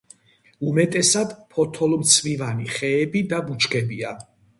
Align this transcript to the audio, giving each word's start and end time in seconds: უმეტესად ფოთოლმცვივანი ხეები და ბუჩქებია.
უმეტესად 0.69 1.35
ფოთოლმცვივანი 1.55 2.65
ხეები 2.79 3.21
და 3.35 3.43
ბუჩქებია. 3.51 4.15